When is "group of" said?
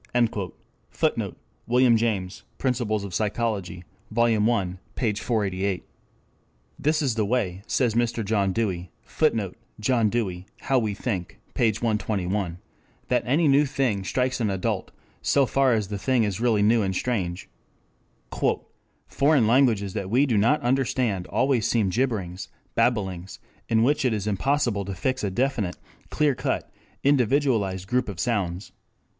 27.87-28.19